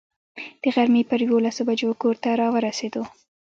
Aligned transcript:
د 0.61 0.63
غرمې 0.75 1.01
پر 1.09 1.19
یوولسو 1.27 1.61
بجو 1.67 1.89
کور 2.01 2.15
ته 2.23 2.29
را 2.41 2.47
ورسېدو. 2.53 3.03